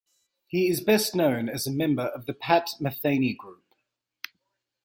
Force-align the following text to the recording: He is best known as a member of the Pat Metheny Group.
He 0.47 0.67
is 0.67 0.81
best 0.81 1.13
known 1.13 1.47
as 1.47 1.67
a 1.67 1.71
member 1.71 2.05
of 2.05 2.25
the 2.25 2.33
Pat 2.33 2.71
Metheny 2.79 3.37
Group. 3.37 3.75